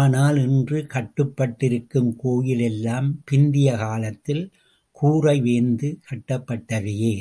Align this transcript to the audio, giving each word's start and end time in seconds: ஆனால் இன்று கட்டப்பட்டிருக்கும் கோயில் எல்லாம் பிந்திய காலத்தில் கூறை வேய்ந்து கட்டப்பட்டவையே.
ஆனால் 0.00 0.36
இன்று 0.36 0.86
கட்டப்பட்டிருக்கும் 0.86 2.12
கோயில் 2.16 2.60
எல்லாம் 2.60 3.08
பிந்திய 3.30 3.76
காலத்தில் 3.76 4.44
கூறை 4.96 5.36
வேய்ந்து 5.40 5.90
கட்டப்பட்டவையே. 6.10 7.14